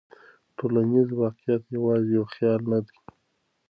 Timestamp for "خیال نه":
2.33-2.79